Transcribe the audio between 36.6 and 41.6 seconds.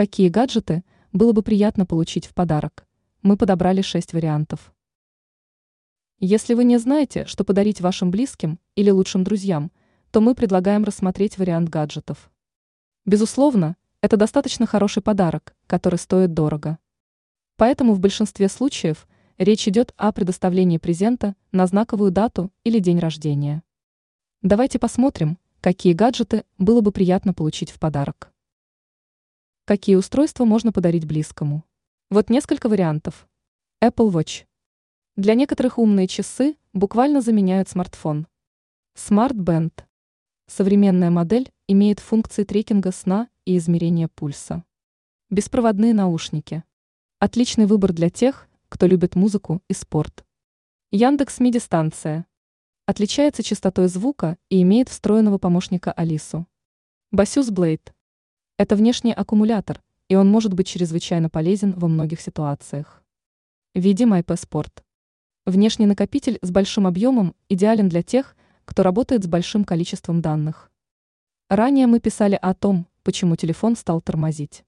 буквально заменяют смартфон. Smart Band. Современная модель